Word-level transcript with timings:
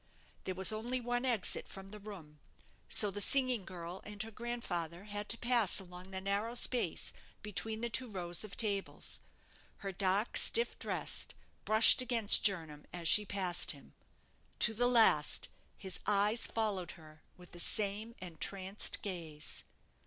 There 0.45 0.55
was 0.55 0.73
only 0.73 0.99
one 0.99 1.25
exit 1.25 1.67
from 1.67 1.91
the 1.91 1.99
room, 1.99 2.39
so 2.89 3.11
the 3.11 3.21
singing 3.21 3.65
girl 3.65 4.01
and 4.03 4.23
her 4.23 4.31
grandfather 4.31 5.03
had 5.03 5.29
to 5.29 5.37
pass 5.37 5.79
along 5.79 6.09
the 6.09 6.19
narrow 6.19 6.55
space 6.55 7.13
between 7.43 7.81
the 7.81 7.89
two 7.91 8.07
rows 8.07 8.43
of 8.43 8.57
tables. 8.57 9.19
Her 9.85 9.91
dark 9.91 10.37
stuff 10.37 10.79
dress 10.79 11.27
brushed 11.65 12.01
against 12.01 12.43
Jernam 12.43 12.85
as 12.91 13.07
she 13.07 13.25
passed 13.25 13.73
him. 13.73 13.93
To 14.57 14.73
the 14.73 14.87
last, 14.87 15.49
his 15.77 15.99
eyes 16.07 16.47
followed 16.47 16.93
her 16.93 17.21
with 17.37 17.51
the 17.51 17.59
same 17.59 18.15
entranced 18.19 19.03
gaze. 19.03 19.63